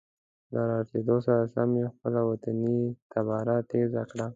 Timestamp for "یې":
1.79-1.85